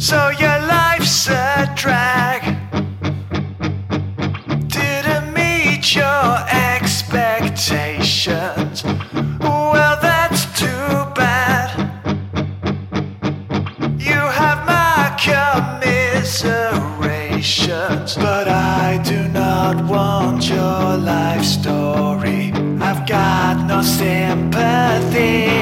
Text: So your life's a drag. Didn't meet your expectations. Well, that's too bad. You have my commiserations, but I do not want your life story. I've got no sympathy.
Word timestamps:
So 0.00 0.30
your 0.30 0.58
life's 0.60 1.28
a 1.28 1.70
drag. 1.76 2.42
Didn't 4.66 5.34
meet 5.34 5.94
your 5.94 6.38
expectations. 6.48 8.82
Well, 8.82 9.98
that's 10.00 10.46
too 10.58 11.04
bad. 11.14 11.76
You 13.98 14.16
have 14.40 14.66
my 14.66 15.14
commiserations, 15.20 18.16
but 18.16 18.48
I 18.48 18.96
do 19.04 19.28
not 19.28 19.84
want 19.84 20.48
your 20.48 20.96
life 20.96 21.44
story. 21.44 22.52
I've 22.80 23.06
got 23.06 23.66
no 23.66 23.82
sympathy. 23.82 25.59